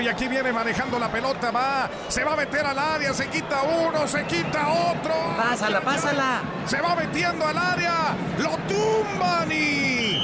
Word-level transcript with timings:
Y 0.00 0.08
aquí 0.08 0.28
viene 0.28 0.52
manejando 0.52 0.98
la 0.98 1.10
pelota, 1.10 1.50
va, 1.50 1.88
se 2.08 2.22
va 2.22 2.34
a 2.34 2.36
meter 2.36 2.66
al 2.66 2.78
área, 2.78 3.14
se 3.14 3.28
quita 3.28 3.62
uno, 3.62 4.06
se 4.06 4.24
quita 4.24 4.68
otro. 4.68 5.14
Pásala, 5.36 5.80
pásala. 5.80 6.42
Se 6.66 6.80
va 6.80 6.94
metiendo 6.94 7.46
al 7.46 7.56
área, 7.56 8.14
lo 8.38 8.50
tumban 8.68 9.50
y... 9.50 10.22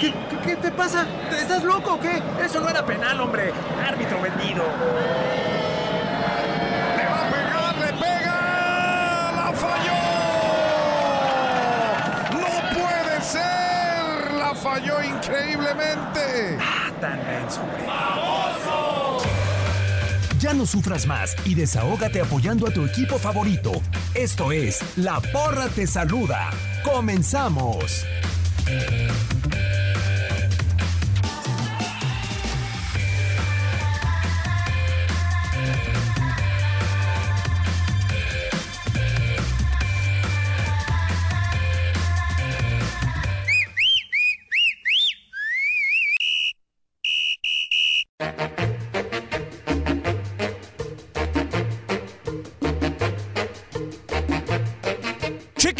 ¿Qué, 0.00 0.12
qué, 0.44 0.56
te 0.56 0.72
pasa? 0.72 1.06
¿Estás 1.30 1.62
loco 1.62 1.94
o 1.94 2.00
qué? 2.00 2.20
Eso 2.42 2.60
no 2.60 2.68
era 2.68 2.84
penal, 2.84 3.20
hombre. 3.20 3.52
Árbitro 3.86 4.20
vendido. 4.22 4.64
Le 6.96 7.06
va 7.06 7.20
a 7.20 7.30
pegar, 7.30 7.76
le 7.78 7.92
pega, 7.92 9.32
la 9.36 9.52
falló. 9.54 10.00
No 12.40 12.48
puede 12.74 13.22
ser, 13.22 14.32
la 14.34 14.54
falló 14.54 15.00
increíblemente. 15.02 16.58
Ah, 16.60 16.90
tan 17.00 17.20
hombre. 17.20 18.39
Ya 20.40 20.54
no 20.54 20.64
sufras 20.64 21.06
más 21.06 21.36
y 21.44 21.54
desahógate 21.54 22.20
apoyando 22.20 22.66
a 22.66 22.70
tu 22.70 22.84
equipo 22.86 23.18
favorito. 23.18 23.72
Esto 24.14 24.52
es 24.52 24.80
La 24.96 25.20
Porra 25.20 25.68
Te 25.68 25.86
Saluda. 25.86 26.50
¡Comenzamos! 26.82 28.06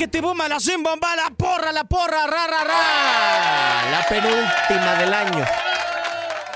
Chiquiti 0.00 0.20
buma, 0.20 0.48
la 0.48 0.58
sin 0.58 0.82
bomba, 0.82 1.14
la 1.14 1.28
porra, 1.28 1.72
la 1.72 1.84
porra, 1.84 2.26
ra, 2.26 2.46
ra, 2.46 2.64
ra. 2.64 3.90
La 3.90 4.06
penúltima 4.08 4.94
del 4.94 5.12
año. 5.12 5.44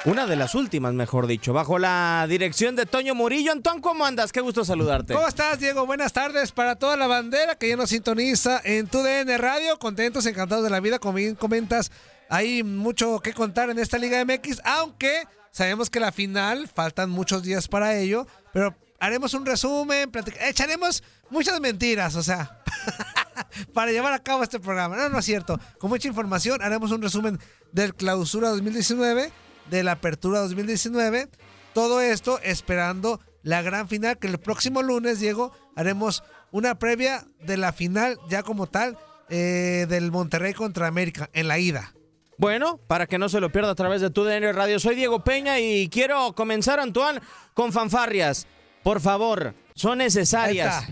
Una 0.07 0.25
de 0.25 0.35
las 0.35 0.55
últimas, 0.55 0.95
mejor 0.95 1.27
dicho, 1.27 1.53
bajo 1.53 1.79
la 1.79 2.25
dirección 2.27 2.75
de 2.75 2.87
Toño 2.87 3.15
Murillo. 3.15 3.53
Antón, 3.53 3.83
¿cómo 3.83 4.07
andas? 4.07 4.33
Qué 4.33 4.41
gusto 4.41 4.65
saludarte. 4.65 5.13
¿Cómo 5.13 5.29
estás, 5.29 5.59
Diego? 5.59 5.85
Buenas 5.85 6.15
tardes 6.15 6.53
para 6.53 6.77
toda 6.77 6.97
la 6.97 7.07
bandera 7.07 7.55
que 7.57 7.69
ya 7.69 7.77
nos 7.77 7.91
sintoniza 7.91 8.63
en 8.65 8.87
tu 8.87 9.03
DN 9.03 9.37
Radio. 9.37 9.79
Contentos, 9.79 10.25
encantados 10.25 10.65
de 10.65 10.71
la 10.71 10.81
vida. 10.81 10.99
Como 10.99 11.13
bien 11.13 11.35
comentas, 11.35 11.93
hay 12.31 12.63
mucho 12.63 13.21
que 13.21 13.35
contar 13.35 13.69
en 13.69 13.79
esta 13.79 13.99
Liga 13.99 14.25
MX, 14.25 14.63
aunque 14.65 15.29
sabemos 15.51 15.91
que 15.91 16.01
la 16.01 16.13
final 16.13 16.67
faltan 16.67 17.11
muchos 17.11 17.43
días 17.43 17.69
para 17.69 17.95
ello, 17.95 18.27
pero 18.55 18.75
haremos 19.01 19.35
un 19.35 19.45
resumen, 19.45 20.11
echaremos 20.49 21.03
muchas 21.29 21.61
mentiras, 21.61 22.17
o 22.17 22.23
sea, 22.23 22.63
para 23.73 23.93
llevar 23.93 24.13
a 24.13 24.19
cabo 24.19 24.43
este 24.43 24.61
programa. 24.61 24.97
No, 24.97 25.09
no 25.09 25.19
es 25.19 25.25
cierto. 25.25 25.59
Con 25.79 25.91
mucha 25.91 26.09
información 26.09 26.63
haremos 26.63 26.91
un 26.91 27.03
resumen 27.03 27.39
del 27.73 27.95
clausura 27.95 28.51
2019, 28.51 29.31
de 29.71 29.83
la 29.83 29.93
apertura 29.93 30.41
2019. 30.41 31.29
Todo 31.73 32.01
esto 32.01 32.39
esperando 32.43 33.21
la 33.43 33.63
gran 33.63 33.89
final 33.89 34.19
que 34.19 34.29
el 34.29 34.39
próximo 34.39 34.83
lunes, 34.83 35.21
Diego, 35.21 35.53
haremos 35.77 36.23
una 36.51 36.79
previa 36.79 37.25
de 37.41 37.57
la 37.57 37.73
final 37.73 38.19
ya 38.29 38.43
como 38.43 38.67
tal 38.67 38.99
eh, 39.29 39.87
del 39.89 40.11
Monterrey 40.11 40.55
contra 40.55 40.87
América 40.87 41.31
en 41.33 41.49
la 41.49 41.59
ida. 41.59 41.93
Bueno, 42.37 42.79
para 42.89 43.07
que 43.07 43.19
no 43.19 43.29
se 43.29 43.41
lo 43.41 43.51
pierda 43.51 43.71
a 43.71 43.75
través 43.75 44.01
de 44.01 44.11
tu 44.11 44.25
DN 44.25 44.53
Radio, 44.53 44.81
soy 44.81 44.97
Diego 44.97 45.23
Peña 45.23 45.61
y 45.61 45.89
quiero 45.89 46.35
comenzar, 46.35 46.81
Antoine, 46.81 47.21
con 47.55 47.73
fanfarrias. 47.73 48.47
Por 48.83 49.01
favor, 49.01 49.55
son 49.75 49.99
necesarias 49.99 50.85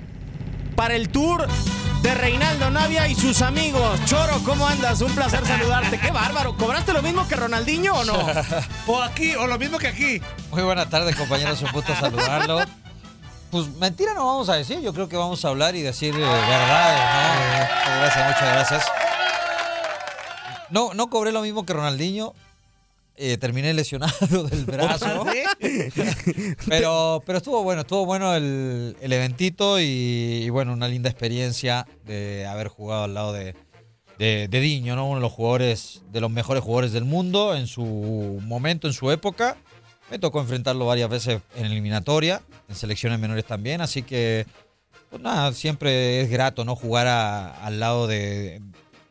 para 0.77 0.95
el 0.95 1.11
tour 1.11 1.47
de 2.03 2.15
Reinaldo 2.15 2.71
Navia 2.71 3.07
y 3.09 3.15
sus 3.15 3.43
amigos. 3.43 4.01
Choro, 4.05 4.41
¿cómo 4.45 4.67
andas? 4.67 5.01
Un 5.01 5.15
placer 5.15 5.47
saludarte. 5.47 5.99
Qué 5.99 6.11
bárbaro. 6.11 6.57
¿Cobraste 6.57 6.93
lo 6.93 7.03
mismo 7.03 7.27
que 7.29 7.37
Ronaldinho 7.37 7.95
o 7.95 8.05
no? 8.05 8.15
O 8.87 9.01
aquí, 9.01 9.35
o 9.37 9.47
lo 9.47 9.59
mismo 9.59 9.79
que 9.79 9.89
aquí. 9.89 10.21
Muy 10.51 10.63
buena 10.63 10.89
tarde, 10.89 11.15
compañeros. 11.15 11.63
Un 11.63 11.71
gusto 11.73 11.95
saludarlo. 11.95 12.61
Pues 13.51 13.69
mentira 13.77 14.15
no 14.15 14.27
vamos 14.27 14.49
a 14.49 14.55
decir. 14.55 14.81
Yo 14.81 14.93
creo 14.93 15.09
que 15.09 15.17
vamos 15.17 15.45
a 15.45 15.49
hablar 15.49 15.77
y 15.77 15.83
decir 15.83 16.15
eh. 16.15 16.19
Muchas 16.19 17.99
gracias, 17.99 18.27
muchas 18.27 18.53
gracias. 18.53 18.85
No, 20.71 20.95
no 20.95 21.09
cobré 21.09 21.33
lo 21.33 21.43
mismo 21.43 21.65
que 21.65 21.73
Ronaldinho. 21.73 22.35
Eh, 23.15 23.37
terminé 23.37 23.73
lesionado 23.75 24.45
del 24.45 24.65
brazo. 24.65 25.27
Pero, 26.69 27.23
pero 27.25 27.39
estuvo 27.39 27.63
bueno, 27.63 27.83
estuvo 27.83 28.07
bueno 28.07 28.35
el, 28.35 28.97
el 29.01 29.13
eventito 29.13 29.81
y, 29.81 30.49
bueno, 30.51 30.73
una 30.73 30.89
linda 30.89 31.11
experiencia 31.11 31.87
de 32.05 32.47
haber 32.47 32.69
jugado 32.69 33.05
al 33.05 33.15
lado 33.15 33.33
de, 33.33 33.55
de, 34.19 34.49
Diño, 34.49 34.97
¿no? 34.97 35.07
Uno 35.07 35.17
de 35.17 35.23
los 35.23 35.33
jugadores, 35.33 36.03
de 36.11 36.21
los 36.21 36.31
mejores 36.31 36.63
jugadores 36.63 36.93
del 36.93 37.05
mundo 37.05 37.55
en 37.55 37.67
su 37.67 37.85
momento, 38.43 38.87
en 38.87 38.93
su 38.93 39.11
época. 39.11 39.57
Me 40.11 40.19
tocó 40.19 40.41
enfrentarlo 40.41 40.87
varias 40.87 41.09
veces 41.09 41.41
en 41.57 41.67
eliminatoria, 41.67 42.43
en 42.69 42.75
selecciones 42.75 43.19
menores 43.19 43.47
también, 43.47 43.81
así 43.81 44.03
que, 44.03 44.47
pues 45.09 45.23
nada, 45.23 45.53
siempre 45.53 46.21
es 46.21 46.31
grato, 46.31 46.65
¿no? 46.65 46.77
Jugar 46.77 47.07
al 47.07 47.81
lado 47.81 48.07
de, 48.07 48.61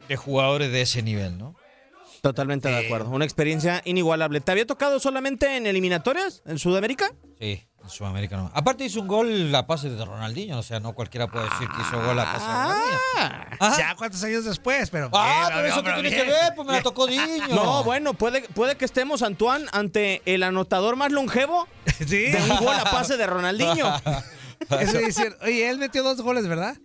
de 0.08 0.16
jugadores 0.16 0.72
de 0.72 0.82
ese 0.82 1.02
nivel, 1.02 1.38
¿no? 1.38 1.56
Totalmente 2.22 2.70
de 2.70 2.86
acuerdo. 2.86 3.10
Una 3.10 3.26
experiencia 3.26 3.82
inigualable. 3.84 4.42
¿Te 4.42 4.52
había 4.52 4.66
tocado 4.68 5.00
solamente 5.00 5.58
en 5.58 5.66
eliminatorias 5.66 6.44
en 6.46 6.60
Sudamérica? 6.60 7.12
Sí, 7.40 7.66
en 7.84 7.90
Sudamérica 7.90 8.38
no. 8.38 8.52
Aparte 8.54 8.86
hizo 8.86 9.02
un 9.02 9.08
gol 9.08 9.56
a 9.56 9.66
pase 9.66 9.90
de 9.90 10.06
Ronaldinho, 10.06 10.60
o 10.60 10.64
sea, 10.64 10.80
no 10.80 10.94
cualquiera 10.94 11.26
puede 11.28 11.46
decir 11.46 11.68
que 11.68 11.82
hizo 11.82 12.00
gol 12.06 12.20
a 12.20 12.26
pase 12.32 12.46
de 12.46 12.54
Ronaldinho. 12.54 13.78
Ya 13.78 13.96
cuántos 13.96 14.24
años 14.24 14.46
después, 14.46 14.92
pero. 14.92 15.10
Ah, 15.14 15.48
bien, 15.50 15.54
pero 15.56 15.68
eso 15.68 15.84
pero 15.84 15.96
qué 15.96 16.02
tiene 16.02 16.16
bien. 16.16 16.28
que 16.28 16.32
ver, 16.32 16.54
pues 16.56 16.68
me 16.68 16.74
la 16.74 16.84
tocó 16.84 17.08
Diño. 17.08 17.48
No, 17.50 17.84
bueno, 17.84 18.14
puede, 18.14 18.42
puede 18.50 18.76
que 18.76 18.86
estemos, 18.86 19.24
Antoine, 19.24 19.66
ante 19.72 20.22
el 20.26 20.44
anotador 20.44 20.96
más 20.98 21.12
longevo 21.12 21.68
Sí. 22.06 22.30
de 22.30 22.38
un 22.52 22.58
gol 22.58 22.76
a 22.76 22.84
pase 22.84 23.18
de 23.18 23.26
Ronaldinho. 23.26 23.96
Eso 24.80 25.00
es 25.00 25.16
decir, 25.16 25.36
oye, 25.42 25.68
él 25.70 25.80
metió 25.80 26.04
dos 26.04 26.22
goles, 26.22 26.48
¿verdad? 26.48 26.78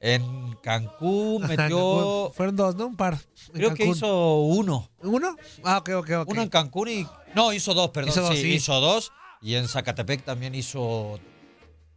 En 0.00 0.47
Cancún 0.68 1.44
Ajá, 1.44 1.56
metió. 1.56 2.30
Fueron 2.36 2.54
dos, 2.54 2.76
¿no? 2.76 2.88
Un 2.88 2.96
par. 2.96 3.16
Creo 3.54 3.72
que 3.72 3.86
hizo 3.86 4.40
uno. 4.42 4.90
¿Uno? 5.02 5.34
Ah, 5.64 5.78
ok, 5.78 5.88
ok, 5.96 6.10
ok. 6.20 6.28
Uno 6.28 6.42
en 6.42 6.50
Cancún 6.50 6.88
y. 6.88 7.06
No, 7.34 7.54
hizo 7.54 7.72
dos, 7.72 7.88
perdón. 7.88 8.10
Hizo 8.10 8.20
dos, 8.20 8.34
sí, 8.34 8.42
sí. 8.42 8.52
hizo 8.52 8.78
dos. 8.78 9.10
Y 9.40 9.54
en 9.54 9.66
Zacatepec 9.66 10.24
también 10.24 10.54
hizo 10.54 11.18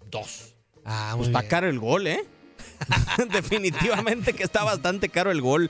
dos. 0.10 0.56
Ah, 0.86 1.16
Pues 1.18 1.28
está 1.28 1.46
caro 1.50 1.68
el 1.68 1.80
gol, 1.80 2.08
¿eh? 2.08 2.24
Definitivamente 3.34 4.32
que 4.32 4.44
está 4.44 4.64
bastante 4.64 5.10
caro 5.10 5.32
el 5.32 5.42
gol. 5.42 5.70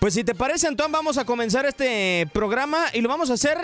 Pues 0.00 0.14
si 0.14 0.24
te 0.24 0.34
parece, 0.34 0.66
Antoine, 0.66 0.92
vamos 0.92 1.18
a 1.18 1.24
comenzar 1.24 1.66
este 1.66 2.28
programa 2.32 2.86
y 2.94 3.00
lo 3.00 3.08
vamos 3.08 3.30
a 3.30 3.34
hacer, 3.34 3.58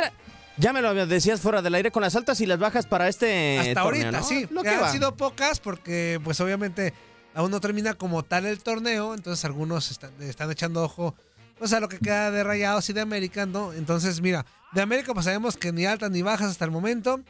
ya 0.59 0.73
me 0.73 0.81
lo 0.81 0.95
decías 1.07 1.41
fuera 1.41 1.61
del 1.61 1.75
aire, 1.75 1.91
con 1.91 2.03
las 2.03 2.15
altas 2.15 2.41
y 2.41 2.47
las 2.47 2.61
bajas 2.61 2.87
para 2.87 3.09
este 3.09 3.59
Hasta 3.59 3.83
torneo, 3.83 4.05
ahorita, 4.07 4.21
¿no? 4.21 4.25
sí. 4.25 4.47
Lo 4.49 4.63
que 4.63 4.69
que 4.69 4.75
han 4.77 4.83
va. 4.83 4.93
sido 4.93 5.17
pocas 5.17 5.59
porque, 5.59 6.21
pues 6.23 6.41
obviamente, 6.41 6.95
aún 7.35 7.51
no 7.51 7.61
termina 7.61 7.95
como 7.95 8.23
tal 8.23 8.47
el 8.47 8.61
torneo. 8.63 9.15
Entonces, 9.15 9.45
algunos 9.45 9.91
están, 9.91 10.11
están 10.21 10.51
echando 10.51 10.83
ojo 10.83 11.15
pues, 11.59 11.73
a 11.73 11.81
lo 11.81 11.89
que 11.89 11.99
queda 11.99 12.31
de 12.31 12.43
Rayados 12.45 12.89
y 12.91 12.93
de 12.93 13.01
América, 13.01 13.47
¿no? 13.47 13.73
Entonces, 13.73 14.21
mira, 14.21 14.45
de 14.73 14.81
América, 14.83 15.13
pues 15.15 15.25
sabemos 15.25 15.57
que 15.57 15.73
ni 15.73 15.85
altas 15.87 16.11
ni 16.11 16.23
bajas 16.23 16.51
hasta 16.51 16.65
el 16.65 16.71
momento. 16.71 17.21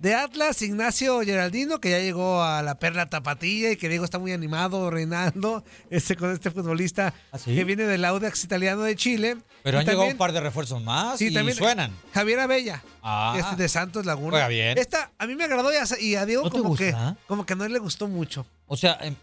De 0.00 0.14
Atlas, 0.14 0.62
Ignacio 0.62 1.22
Geraldino, 1.22 1.80
que 1.80 1.90
ya 1.90 1.98
llegó 1.98 2.40
a 2.40 2.62
la 2.62 2.78
Perla 2.78 3.10
Tapatilla 3.10 3.72
y 3.72 3.76
que 3.76 3.88
Diego 3.88 4.04
está 4.04 4.20
muy 4.20 4.30
animado, 4.30 4.92
Reinaldo, 4.92 5.64
este, 5.90 6.14
con 6.14 6.30
este 6.30 6.52
futbolista 6.52 7.12
sí? 7.36 7.52
que 7.56 7.64
viene 7.64 7.82
del 7.82 8.04
Audax 8.04 8.44
italiano 8.44 8.82
de 8.82 8.94
Chile. 8.94 9.38
Pero 9.64 9.78
Y 9.78 9.80
han 9.80 9.86
llegado 9.86 10.06
un 10.06 10.16
par 10.16 10.30
de 10.32 10.38
refuerzos 10.40 10.80
más 10.84 11.18
Sí, 11.18 11.26
y 11.28 11.34
también- 11.34 11.56
suenan. 11.58 11.90
Javier 12.14 12.38
Abella, 12.38 12.80
Ah. 13.02 13.34
este 13.40 13.56
de 13.60 13.68
Santos 13.68 14.06
Laguna. 14.06 14.30
Juega 14.30 14.46
bien. 14.46 14.78
Esta 14.78 15.10
a 15.18 15.26
mí 15.26 15.34
me 15.34 15.42
agradó 15.42 15.72
y 15.72 15.76
a, 15.76 15.84
y 16.00 16.14
a 16.14 16.24
Diego 16.26 16.44
¿No 16.44 16.50
te 16.50 16.58
como 16.58 16.76
que, 16.76 16.94
como 17.26 17.44
que 17.44 17.56
no 17.56 17.66
le 17.66 17.78
gustó 17.80 18.06
mucho. 18.06 18.46
O 18.68 18.76
sea, 18.76 18.98
em, 19.00 19.16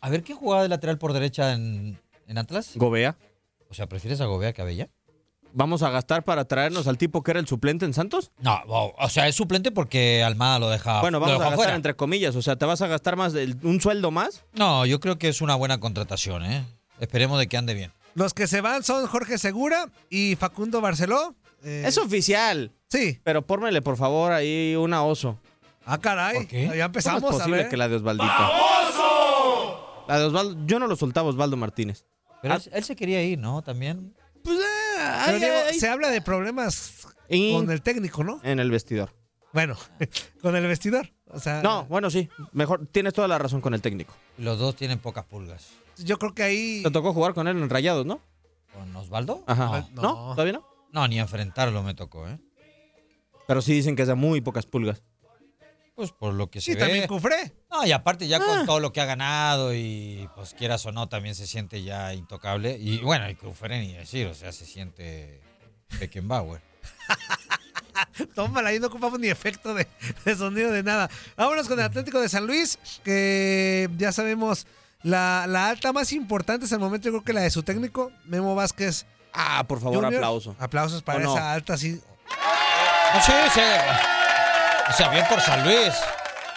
a 0.00 0.10
ver, 0.10 0.22
¿quién 0.22 0.38
jugaba 0.38 0.62
de 0.62 0.68
lateral 0.68 0.98
por 0.98 1.12
derecha 1.12 1.52
en, 1.52 1.98
en 2.26 2.38
Atlas? 2.38 2.72
Gobea. 2.76 3.16
O 3.70 3.74
sea, 3.74 3.86
¿prefieres 3.86 4.20
a 4.20 4.26
Gobea 4.26 4.52
que 4.52 4.62
a 4.62 4.64
Bella? 4.64 4.88
¿Vamos 5.52 5.82
a 5.82 5.90
gastar 5.90 6.24
para 6.24 6.44
traernos 6.44 6.86
al 6.88 6.98
tipo 6.98 7.22
que 7.22 7.30
era 7.30 7.40
el 7.40 7.46
suplente 7.46 7.84
en 7.86 7.94
Santos? 7.94 8.30
No, 8.40 8.60
o 8.66 9.08
sea, 9.08 9.28
es 9.28 9.34
suplente 9.34 9.70
porque 9.72 10.22
Almada 10.22 10.58
lo 10.58 10.68
deja 10.68 11.00
Bueno, 11.00 11.20
vamos 11.20 11.36
a 11.36 11.38
gastar 11.38 11.52
afuera. 11.54 11.74
entre 11.74 11.96
comillas, 11.96 12.36
o 12.36 12.42
sea, 12.42 12.56
¿te 12.56 12.66
vas 12.66 12.82
a 12.82 12.86
gastar 12.86 13.16
más 13.16 13.32
del- 13.32 13.56
un 13.62 13.80
sueldo 13.80 14.10
más? 14.10 14.44
No, 14.52 14.84
yo 14.84 15.00
creo 15.00 15.18
que 15.18 15.28
es 15.28 15.40
una 15.40 15.54
buena 15.54 15.80
contratación, 15.80 16.44
¿eh? 16.44 16.64
Esperemos 17.00 17.38
de 17.38 17.46
que 17.46 17.56
ande 17.56 17.72
bien. 17.74 17.92
Los 18.14 18.34
que 18.34 18.46
se 18.46 18.60
van 18.60 18.82
son 18.82 19.06
Jorge 19.06 19.38
Segura 19.38 19.86
y 20.10 20.36
Facundo 20.36 20.80
Barceló. 20.82 21.34
Eh, 21.64 21.84
Es 21.86 21.96
oficial. 21.96 22.72
Sí. 22.88 23.18
Pero 23.24 23.42
pórmele, 23.46 23.80
por 23.80 23.96
favor, 23.96 24.32
ahí 24.32 24.76
una 24.76 25.02
oso. 25.02 25.38
Ah, 25.86 25.98
caray. 25.98 26.46
Ya 26.76 26.84
empezamos 26.86 27.20
¿Cómo 27.22 27.30
es 27.32 27.36
a 27.36 27.38
posible 27.44 27.62
ver. 27.62 27.68
que 27.70 27.76
la 27.78 27.88
de 27.88 27.96
Osvaldito? 27.96 28.32
La 30.08 30.18
de 30.18 30.24
Osvaldo, 30.26 30.56
yo 30.66 30.78
no 30.78 30.86
lo 30.86 30.96
soltaba 30.96 31.28
Osvaldo 31.28 31.56
Martínez. 31.56 32.04
Pero 32.42 32.54
él, 32.54 32.62
él 32.72 32.84
se 32.84 32.96
quería 32.96 33.22
ir, 33.22 33.38
¿no? 33.38 33.62
También. 33.62 34.14
Pues, 34.42 34.58
eh, 34.58 34.62
Pero, 34.96 35.34
ay, 35.34 35.38
Diego, 35.40 35.56
ay. 35.68 35.78
se 35.78 35.88
habla 35.88 36.08
de 36.10 36.20
problemas 36.22 37.06
Y- 37.28 37.52
con 37.52 37.70
el 37.70 37.82
técnico, 37.82 38.24
¿no? 38.24 38.40
En 38.42 38.58
el 38.58 38.70
vestidor. 38.70 39.14
Bueno, 39.52 39.76
con 40.42 40.56
el 40.56 40.66
vestidor. 40.66 41.10
O 41.26 41.38
sea, 41.40 41.62
No, 41.62 41.84
bueno, 41.86 42.10
sí. 42.10 42.28
Mejor, 42.52 42.86
tienes 42.90 43.12
toda 43.12 43.28
la 43.28 43.38
razón 43.38 43.60
con 43.60 43.74
el 43.74 43.82
técnico. 43.82 44.14
Los 44.38 44.58
dos 44.58 44.74
tienen 44.76 44.98
pocas 44.98 45.24
pulgas. 45.24 45.68
yo 45.98 46.18
creo 46.18 46.34
que 46.34 46.42
ahí. 46.42 46.82
Te 46.82 46.90
tocó 46.90 47.12
jugar 47.12 47.34
con 47.34 47.48
él 47.48 47.56
en 47.58 47.68
Rayados, 47.68 48.06
¿no? 48.06 48.20
¿Con 48.72 48.94
Osvaldo? 48.96 49.44
Ajá. 49.46 49.88
No. 49.94 50.02
¿No? 50.02 50.12
¿Todavía 50.34 50.52
no? 50.54 50.66
No, 50.92 51.06
ni 51.08 51.18
enfrentarlo 51.18 51.82
me 51.82 51.94
tocó, 51.94 52.26
¿eh? 52.28 52.38
Pero 53.46 53.60
sí 53.62 53.72
dicen 53.74 53.96
que 53.96 54.02
es 54.02 54.08
de 54.08 54.14
muy 54.14 54.40
pocas 54.40 54.64
pulgas. 54.66 55.02
Pues 55.94 56.12
por 56.12 56.32
lo 56.34 56.48
que 56.50 56.60
se 56.60 56.66
Sí, 56.66 56.74
ve. 56.74 56.80
también 56.80 57.06
Cufré. 57.08 57.52
No, 57.70 57.84
y 57.84 57.92
aparte 57.92 58.26
ya 58.28 58.38
Ah. 58.38 58.44
con 58.44 58.66
todo 58.66 58.80
lo 58.80 58.92
que 58.92 59.00
ha 59.00 59.04
ganado 59.04 59.74
y 59.74 60.28
pues 60.34 60.54
quieras 60.54 60.84
o 60.86 60.92
no, 60.92 61.08
también 61.08 61.34
se 61.34 61.46
siente 61.46 61.82
ya 61.82 62.14
intocable. 62.14 62.76
Y 62.80 62.98
bueno, 62.98 63.28
y 63.28 63.34
Cufré 63.34 63.80
ni 63.80 63.92
decir, 63.94 64.26
o 64.26 64.34
sea, 64.34 64.52
se 64.52 64.64
siente 64.66 65.40
Beckenbauer. 66.00 66.60
Tómala, 68.34 68.70
ahí 68.70 68.78
no 68.78 68.86
ocupamos 68.86 69.18
ni 69.18 69.28
efecto 69.28 69.74
de, 69.74 69.86
de 70.24 70.36
sonido 70.36 70.70
de 70.70 70.82
nada. 70.82 71.10
Vámonos 71.36 71.66
con 71.68 71.78
el 71.78 71.84
Atlético 71.84 72.20
de 72.20 72.28
San 72.28 72.46
Luis, 72.46 72.78
que 73.04 73.88
ya 73.96 74.12
sabemos 74.12 74.66
la, 75.02 75.46
la 75.48 75.68
alta 75.68 75.92
más 75.92 76.12
importante 76.12 76.64
hasta 76.64 76.76
el 76.76 76.80
momento, 76.80 77.06
yo 77.06 77.12
creo 77.12 77.24
que 77.24 77.32
la 77.32 77.40
de 77.42 77.50
su 77.50 77.62
técnico, 77.64 78.12
Memo 78.24 78.54
Vázquez. 78.54 79.04
Ah, 79.32 79.64
por 79.68 79.78
favor, 79.80 79.96
Junior. 79.96 80.14
aplauso. 80.16 80.56
Aplausos 80.58 81.02
para 81.02 81.20
esa 81.20 81.52
alta, 81.52 81.76
sí. 81.76 82.00
No 83.14 83.20
sé, 83.22 83.32
sí. 83.52 83.60
O 84.90 84.92
sea, 84.92 85.08
bien 85.10 85.24
por 85.28 85.40
San 85.40 85.64
Luis. 85.64 85.92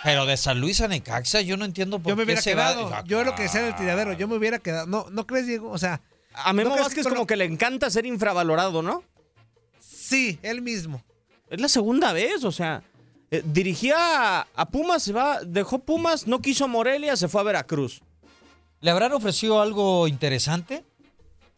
Pero 0.03 0.25
de 0.25 0.36
San 0.38 0.59
Luis 0.59 0.81
a 0.81 0.88
Necaxa, 0.88 1.42
yo 1.42 1.57
no 1.57 1.65
entiendo 1.65 2.00
por 2.00 2.09
Yo 2.12 2.15
me 2.15 2.21
qué 2.21 2.25
hubiera 2.25 2.42
se 2.42 2.56
va- 2.56 2.74
quedado. 2.74 3.03
Yo 3.06 3.24
lo 3.24 3.36
que 3.36 3.48
sea 3.48 3.62
en 3.62 3.68
el 3.68 3.75
tiradero, 3.75 4.13
yo 4.13 4.27
me 4.27 4.36
hubiera 4.36 4.59
quedado. 4.59 4.88
No, 4.88 5.06
¿no 5.12 5.27
crees, 5.27 5.45
Diego? 5.48 5.69
O 5.69 5.77
sea. 5.77 6.01
A 6.33 6.53
Memo 6.53 6.75
¿no 6.75 6.81
Vázquez 6.81 7.03
como 7.03 7.15
lo- 7.18 7.27
que 7.27 7.36
le 7.36 7.45
encanta 7.45 7.89
ser 7.89 8.06
infravalorado, 8.06 8.81
¿no? 8.81 9.03
Sí, 9.80 10.39
él 10.42 10.62
mismo. 10.62 11.03
Es 11.50 11.59
la 11.59 11.68
segunda 11.68 12.13
vez, 12.13 12.44
o 12.45 12.51
sea, 12.51 12.81
eh, 13.30 13.44
dirigía 13.45 13.95
a, 14.39 14.48
a 14.56 14.65
Pumas, 14.69 15.03
se 15.03 15.12
va, 15.13 15.42
dejó 15.45 15.80
Pumas, 15.80 16.25
no 16.27 16.42
quiso 16.42 16.65
a 16.65 16.68
Morelia, 16.68 17.15
se 17.18 17.27
fue 17.27 17.42
a 17.42 17.44
Veracruz. 17.44 18.01
¿Le 18.80 18.89
habrán 18.92 19.12
ofrecido 19.12 19.62
algo 19.62 20.07
interesante? 20.07 20.83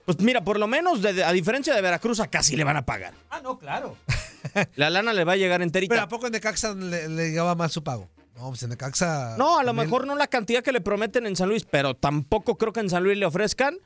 Pues 0.06 0.20
mira, 0.20 0.44
por 0.44 0.60
lo 0.60 0.68
menos, 0.68 1.02
de- 1.02 1.14
de- 1.14 1.24
a 1.24 1.32
diferencia 1.32 1.74
de 1.76 1.82
Veracruz, 1.82 2.20
acá 2.20 2.42
sí 2.44 2.56
le 2.58 2.64
van 2.64 2.76
a 2.78 2.86
pagar. 2.86 3.14
Ah, 3.30 3.40
no, 3.42 3.58
claro. 3.58 3.96
La 4.76 4.90
lana 4.90 5.14
le 5.14 5.24
va 5.24 5.34
a 5.34 5.38
llegar 5.38 5.62
enterita. 5.62 5.94
Pero 5.94 6.04
¿a 6.04 6.10
poco 6.10 6.26
en 6.26 6.34
Necaxa 6.34 6.74
le, 6.74 7.08
le 7.08 7.30
llegaba 7.30 7.56
mal 7.56 7.70
su 7.72 7.84
pago? 7.84 8.10
No, 8.36 8.50
pues 8.50 8.64
en 8.64 8.70
Necaxa. 8.70 9.36
No, 9.38 9.60
a 9.60 9.64
lo 9.64 9.68
también- 9.70 9.88
mejor 9.88 10.08
no 10.08 10.16
la 10.16 10.28
cantidad 10.28 10.64
que 10.64 10.72
le 10.72 10.82
prometen 10.82 11.26
en 11.28 11.36
San 11.36 11.50
Luis, 11.50 11.66
pero 11.70 11.94
tampoco 11.96 12.58
creo 12.58 12.74
que 12.74 12.80
en 12.80 12.90
San 12.90 13.04
Luis 13.04 13.18
le 13.18 13.26
ofrezcan 13.26 13.78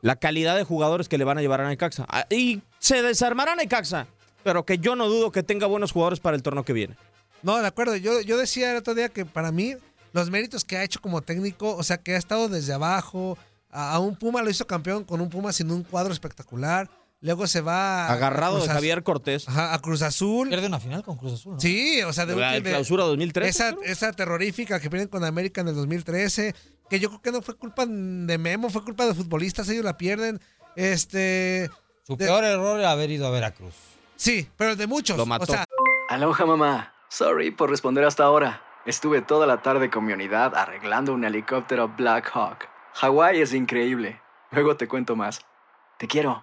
la 0.00 0.16
calidad 0.16 0.56
de 0.56 0.64
jugadores 0.64 1.08
que 1.08 1.16
le 1.18 1.24
van 1.24 1.38
a 1.38 1.42
llevar 1.42 1.60
a 1.60 1.68
Necaxa. 1.68 2.04
Ah, 2.08 2.26
Y 2.28 2.62
se 2.80 3.02
desarmará 3.02 3.54
Necaxa, 3.54 4.08
pero 4.42 4.64
que 4.66 4.78
yo 4.78 4.96
no 4.96 5.08
dudo 5.08 5.30
que 5.30 5.42
tenga 5.44 5.66
buenos 5.66 5.92
jugadores 5.92 6.18
para 6.18 6.36
el 6.36 6.42
torneo 6.42 6.64
que 6.64 6.72
viene. 6.72 6.96
No, 7.42 7.58
de 7.60 7.66
acuerdo. 7.66 7.96
Yo, 7.96 8.20
yo 8.20 8.36
decía 8.36 8.72
el 8.72 8.78
otro 8.78 8.94
día 8.94 9.08
que 9.08 9.24
para 9.24 9.52
mí, 9.52 9.76
los 10.12 10.30
méritos 10.30 10.64
que 10.64 10.76
ha 10.76 10.82
hecho 10.84 11.00
como 11.00 11.22
técnico, 11.22 11.76
o 11.76 11.82
sea, 11.84 11.98
que 11.98 12.14
ha 12.14 12.18
estado 12.18 12.48
desde 12.48 12.72
abajo, 12.72 13.38
a, 13.70 13.94
a 13.94 13.98
un 14.00 14.16
Puma 14.16 14.42
lo 14.42 14.50
hizo 14.50 14.66
campeón 14.66 15.04
con 15.04 15.20
un 15.20 15.28
Puma 15.30 15.52
sin 15.52 15.70
un 15.70 15.84
cuadro 15.84 16.12
espectacular. 16.12 16.90
Luego 17.22 17.46
se 17.46 17.60
va. 17.62 18.06
a- 18.08 18.12
Agarrado 18.12 18.58
a 18.58 18.60
de 18.60 18.68
Javier 18.68 19.02
Cortés. 19.02 19.48
Ajá, 19.48 19.72
a 19.72 19.78
Cruz 19.80 20.02
Azul. 20.02 20.48
Pierde 20.48 20.66
una 20.66 20.80
final 20.80 21.02
con 21.02 21.16
Cruz 21.16 21.32
Azul, 21.34 21.54
¿no? 21.54 21.60
Sí, 21.60 22.02
o 22.02 22.12
sea, 22.12 22.26
de, 22.26 22.36
La 22.36 22.52
de- 22.52 22.62
clausura 22.62 23.04
2013. 23.04 23.48
Esa, 23.48 23.74
esa 23.84 24.12
terrorífica 24.12 24.80
que 24.80 24.90
pierden 24.90 25.08
con 25.08 25.24
América 25.24 25.60
en 25.60 25.68
el 25.68 25.74
2013, 25.76 26.54
que 26.90 26.98
yo 27.00 27.08
creo 27.08 27.22
que 27.22 27.32
no 27.32 27.40
fue 27.40 27.54
culpa 27.56 27.86
de 27.86 28.38
Memo, 28.38 28.68
fue 28.70 28.82
culpa 28.84 29.06
de 29.06 29.14
futbolistas, 29.14 29.68
ellos 29.68 29.84
la 29.84 29.96
pierden. 29.96 30.40
Este. 30.76 31.70
Su 32.06 32.16
de- 32.16 32.26
peor 32.26 32.44
error 32.44 32.78
era 32.80 32.90
haber 32.90 33.10
ido 33.10 33.26
a 33.26 33.30
Veracruz. 33.30 33.72
Sí, 34.16 34.48
pero 34.56 34.72
el 34.72 34.76
de 34.76 34.86
muchos. 34.86 35.16
Lo 35.16 35.24
mató. 35.26 35.44
O 35.44 35.46
sea, 35.46 35.64
Aloha 36.10 36.44
mamá. 36.44 36.92
Sorry 37.08 37.50
por 37.50 37.70
responder 37.70 38.04
hasta 38.04 38.24
ahora. 38.24 38.62
Estuve 38.84 39.22
toda 39.22 39.46
la 39.46 39.62
tarde 39.62 39.90
con 39.90 40.04
mi 40.04 40.12
unidad 40.12 40.56
arreglando 40.56 41.12
un 41.14 41.24
helicóptero 41.24 41.88
Black 41.96 42.30
Hawk. 42.34 42.68
Hawái 42.94 43.40
es 43.40 43.54
increíble. 43.54 44.20
Luego 44.50 44.76
te 44.76 44.88
cuento 44.88 45.14
más. 45.14 45.40
Te 45.98 46.08
quiero. 46.08 46.42